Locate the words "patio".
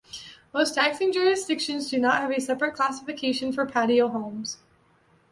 3.67-4.07